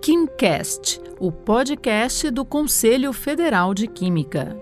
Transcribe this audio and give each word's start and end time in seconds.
KimCast, 0.00 1.00
o 1.20 1.30
podcast 1.30 2.30
do 2.30 2.44
Conselho 2.44 3.12
Federal 3.12 3.72
de 3.72 3.86
Química. 3.86 4.60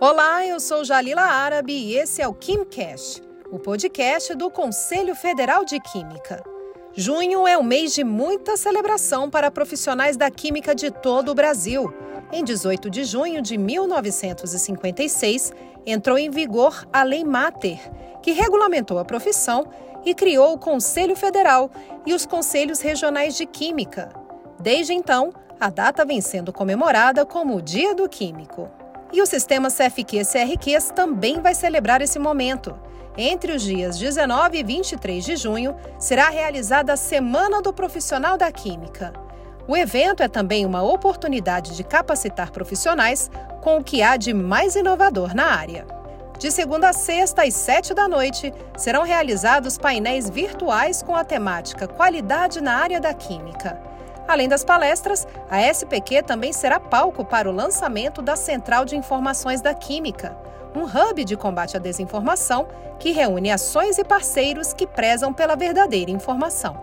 Olá, 0.00 0.46
eu 0.46 0.58
sou 0.58 0.84
Jalila 0.84 1.20
Árabe 1.22 1.72
e 1.72 1.96
esse 1.96 2.22
é 2.22 2.28
o 2.28 2.32
KimCast, 2.32 3.22
o 3.50 3.58
podcast 3.58 4.34
do 4.34 4.50
Conselho 4.50 5.14
Federal 5.14 5.64
de 5.64 5.78
Química. 5.80 6.42
Junho 6.94 7.46
é 7.46 7.58
um 7.58 7.62
mês 7.62 7.92
de 7.92 8.02
muita 8.02 8.56
celebração 8.56 9.28
para 9.28 9.50
profissionais 9.50 10.16
da 10.16 10.30
química 10.30 10.74
de 10.74 10.90
todo 10.90 11.30
o 11.30 11.34
Brasil. 11.34 11.92
Em 12.32 12.42
18 12.42 12.88
de 12.88 13.04
junho 13.04 13.42
de 13.42 13.58
1956, 13.58 15.52
entrou 15.84 16.16
em 16.16 16.30
vigor 16.30 16.88
a 16.90 17.02
Lei 17.02 17.22
Mater, 17.22 17.78
que 18.22 18.32
regulamentou 18.32 18.98
a 18.98 19.04
profissão 19.04 19.68
e 20.06 20.14
criou 20.14 20.54
o 20.54 20.58
Conselho 20.58 21.16
Federal 21.16 21.68
e 22.06 22.14
os 22.14 22.24
Conselhos 22.24 22.80
Regionais 22.80 23.36
de 23.36 23.44
Química. 23.44 24.08
Desde 24.60 24.94
então, 24.94 25.32
a 25.58 25.68
data 25.68 26.04
vem 26.04 26.20
sendo 26.20 26.52
comemorada 26.52 27.26
como 27.26 27.56
o 27.56 27.62
Dia 27.62 27.94
do 27.94 28.08
Químico. 28.08 28.70
E 29.12 29.20
o 29.20 29.26
sistema 29.26 29.68
CFQ-CRQs 29.68 30.92
também 30.94 31.40
vai 31.40 31.54
celebrar 31.54 32.00
esse 32.00 32.18
momento. 32.18 32.78
Entre 33.18 33.52
os 33.52 33.62
dias 33.62 33.98
19 33.98 34.58
e 34.58 34.62
23 34.62 35.24
de 35.24 35.36
junho, 35.36 35.74
será 35.98 36.28
realizada 36.28 36.92
a 36.92 36.96
Semana 36.96 37.60
do 37.60 37.72
Profissional 37.72 38.36
da 38.36 38.52
Química. 38.52 39.12
O 39.66 39.76
evento 39.76 40.22
é 40.22 40.28
também 40.28 40.64
uma 40.64 40.82
oportunidade 40.82 41.74
de 41.74 41.82
capacitar 41.82 42.52
profissionais 42.52 43.30
com 43.62 43.78
o 43.78 43.84
que 43.84 44.02
há 44.02 44.16
de 44.16 44.32
mais 44.32 44.76
inovador 44.76 45.34
na 45.34 45.46
área. 45.46 45.86
De 46.38 46.50
segunda 46.50 46.90
a 46.90 46.92
sexta, 46.92 47.44
às 47.44 47.54
sete 47.54 47.94
da 47.94 48.06
noite, 48.06 48.52
serão 48.76 49.04
realizados 49.04 49.78
painéis 49.78 50.28
virtuais 50.28 51.02
com 51.02 51.14
a 51.14 51.24
temática 51.24 51.88
Qualidade 51.88 52.60
na 52.60 52.76
área 52.76 53.00
da 53.00 53.14
Química. 53.14 53.80
Além 54.28 54.46
das 54.46 54.62
palestras, 54.62 55.26
a 55.48 55.62
SPQ 55.62 56.22
também 56.24 56.52
será 56.52 56.78
palco 56.78 57.24
para 57.24 57.48
o 57.48 57.52
lançamento 57.52 58.20
da 58.20 58.36
Central 58.36 58.84
de 58.84 58.96
Informações 58.96 59.62
da 59.62 59.72
Química, 59.72 60.36
um 60.74 60.82
hub 60.82 61.24
de 61.24 61.36
combate 61.36 61.76
à 61.76 61.80
desinformação 61.80 62.68
que 62.98 63.12
reúne 63.12 63.50
ações 63.50 63.96
e 63.96 64.04
parceiros 64.04 64.74
que 64.74 64.86
prezam 64.86 65.32
pela 65.32 65.56
verdadeira 65.56 66.10
informação. 66.10 66.76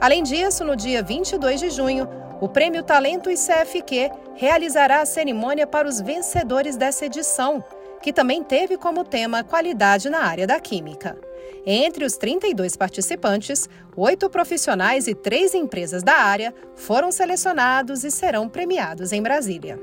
Além 0.00 0.22
disso, 0.22 0.64
no 0.64 0.76
dia 0.76 1.02
22 1.02 1.58
de 1.58 1.70
junho, 1.70 2.08
o 2.40 2.48
Prêmio 2.48 2.82
Talento 2.82 3.30
ICFQ 3.30 4.10
realizará 4.34 5.00
a 5.00 5.06
cerimônia 5.06 5.66
para 5.66 5.88
os 5.88 6.00
vencedores 6.00 6.76
dessa 6.76 7.06
edição 7.06 7.64
que 8.02 8.12
também 8.12 8.42
teve 8.42 8.76
como 8.76 9.04
tema 9.04 9.44
qualidade 9.44 10.10
na 10.10 10.24
área 10.24 10.46
da 10.46 10.60
química. 10.60 11.16
Entre 11.64 12.04
os 12.04 12.16
32 12.16 12.76
participantes, 12.76 13.68
oito 13.96 14.28
profissionais 14.28 15.06
e 15.06 15.14
três 15.14 15.54
empresas 15.54 16.02
da 16.02 16.14
área 16.14 16.52
foram 16.74 17.12
selecionados 17.12 18.02
e 18.02 18.10
serão 18.10 18.48
premiados 18.48 19.12
em 19.12 19.22
Brasília. 19.22 19.78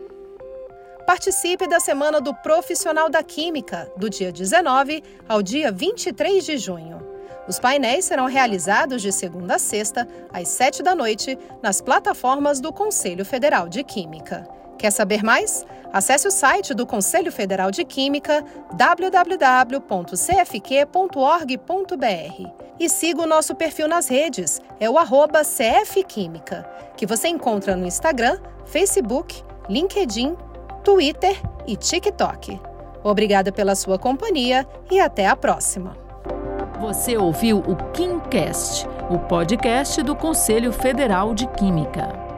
Participe 1.07 1.67
da 1.67 1.79
Semana 1.79 2.19
do 2.19 2.35
Profissional 2.35 3.09
da 3.09 3.23
Química, 3.23 3.91
do 3.97 4.09
dia 4.09 4.31
19 4.31 5.01
ao 5.27 5.41
dia 5.41 5.71
23 5.71 6.45
de 6.45 6.57
junho. 6.57 6.99
Os 7.47 7.57
painéis 7.57 8.05
serão 8.05 8.27
realizados 8.27 9.01
de 9.01 9.11
segunda 9.11 9.55
a 9.55 9.59
sexta, 9.59 10.07
às 10.31 10.49
sete 10.49 10.83
da 10.83 10.93
noite, 10.93 11.35
nas 11.63 11.81
plataformas 11.81 12.59
do 12.59 12.71
Conselho 12.71 13.25
Federal 13.25 13.67
de 13.67 13.83
Química. 13.83 14.58
Quer 14.79 14.91
saber 14.91 15.21
mais? 15.23 15.65
Acesse 15.91 16.25
o 16.25 16.31
site 16.31 16.73
do 16.73 16.87
Conselho 16.87 17.33
Federal 17.33 17.69
de 17.69 17.83
Química 17.83 18.45
www.cfq.org.br 18.73 19.89
e 22.79 22.89
siga 22.89 23.21
o 23.21 23.27
nosso 23.27 23.53
perfil 23.55 23.89
nas 23.89 24.07
redes, 24.07 24.61
é 24.79 24.89
o 24.89 24.97
arroba 24.97 25.41
CFQuímica, 25.41 26.65
que 26.95 27.05
você 27.05 27.27
encontra 27.27 27.75
no 27.75 27.85
Instagram, 27.85 28.39
Facebook, 28.65 29.43
LinkedIn, 29.67 30.37
Twitter 30.81 31.35
e 31.67 31.75
TikTok. 31.75 32.57
Obrigada 33.03 33.51
pela 33.51 33.75
sua 33.75 33.99
companhia 33.99 34.65
e 34.89 34.97
até 34.97 35.27
a 35.27 35.35
próxima. 35.35 35.97
Você 36.79 37.17
ouviu 37.17 37.57
o 37.57 37.75
KimCast, 37.91 38.87
o 39.09 39.19
podcast 39.19 40.01
do 40.01 40.15
Conselho 40.15 40.71
Federal 40.71 41.33
de 41.33 41.47
Química. 41.47 42.28